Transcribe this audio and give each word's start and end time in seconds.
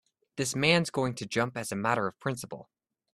This 0.35 0.55
man's 0.55 0.89
going 0.89 1.13
to 1.13 1.27
jump 1.27 1.55
as 1.55 1.71
a 1.71 1.75
matter 1.75 2.07
of 2.07 2.19
principle. 2.19 2.71